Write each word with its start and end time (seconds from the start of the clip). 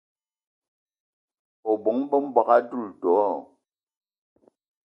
O 1.69 1.71
bóng-be 1.83 2.17
m'bogué 2.23 2.53
a 2.59 2.65
doula 2.69 2.91
do? 3.01 3.15